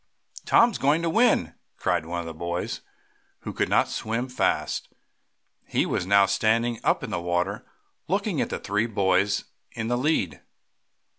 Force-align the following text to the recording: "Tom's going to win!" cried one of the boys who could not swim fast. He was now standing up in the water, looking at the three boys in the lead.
"Tom's 0.47 0.79
going 0.79 1.03
to 1.03 1.11
win!" 1.11 1.53
cried 1.77 2.07
one 2.07 2.21
of 2.21 2.25
the 2.25 2.33
boys 2.33 2.81
who 3.41 3.53
could 3.53 3.69
not 3.69 3.87
swim 3.87 4.27
fast. 4.27 4.89
He 5.63 5.85
was 5.85 6.07
now 6.07 6.25
standing 6.25 6.79
up 6.83 7.03
in 7.03 7.11
the 7.11 7.21
water, 7.21 7.67
looking 8.07 8.41
at 8.41 8.49
the 8.49 8.57
three 8.57 8.87
boys 8.87 9.43
in 9.73 9.89
the 9.89 9.97
lead. 9.99 10.41